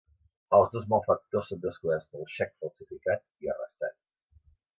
[0.57, 4.03] Els dos malfactors són descoberts pel xec falsificat i arrestats.